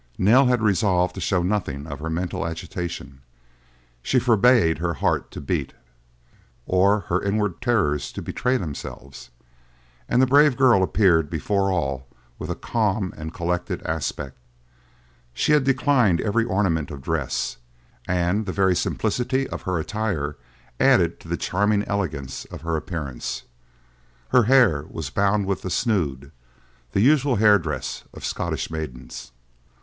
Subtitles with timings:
[0.17, 3.21] Nell had resolved to show nothing of her mental agitation;
[4.01, 5.73] she forbade her heart to beat,
[6.65, 9.29] or her inward terrors to betray themselves,
[10.09, 12.07] and the brave girl appeared before all
[12.39, 14.35] with a calm and collected aspect.
[15.35, 17.57] She had declined every ornament of dress,
[18.07, 20.35] and the very simplicity of her attire
[20.79, 23.43] added to the charming elegance of her appearance.
[24.29, 26.31] Her hair was bound with the "snood,"
[26.91, 29.31] the usual head dress of Scottish maidens.